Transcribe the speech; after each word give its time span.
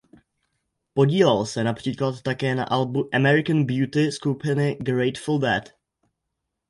Podílel 0.93 1.45
se 1.45 1.63
například 1.63 2.21
také 2.21 2.55
na 2.55 2.63
albu 2.63 3.09
"American 3.15 3.65
Beauty" 3.65 4.11
skupiny 4.11 4.75
Grateful 4.81 5.39
Dead. 5.39 5.69